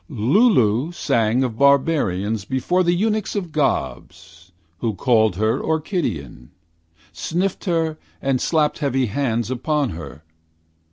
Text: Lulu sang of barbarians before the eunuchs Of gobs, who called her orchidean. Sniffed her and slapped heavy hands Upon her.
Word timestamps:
Lulu 0.09 0.91
sang 0.93 1.43
of 1.43 1.59
barbarians 1.59 2.43
before 2.43 2.81
the 2.81 2.93
eunuchs 2.95 3.35
Of 3.35 3.51
gobs, 3.51 4.51
who 4.79 4.95
called 4.95 5.35
her 5.35 5.59
orchidean. 5.59 6.49
Sniffed 7.13 7.65
her 7.65 7.99
and 8.19 8.41
slapped 8.41 8.79
heavy 8.79 9.05
hands 9.05 9.51
Upon 9.51 9.91
her. 9.91 10.23